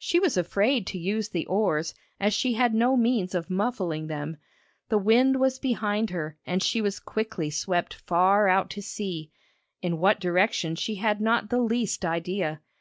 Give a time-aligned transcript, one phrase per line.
[0.00, 4.36] She was afraid to use the oars as she had no means of muffling them.
[4.88, 9.30] The wind was behind her and she was quickly swept far out to sea,
[9.80, 12.62] in what direction she had not the least idea.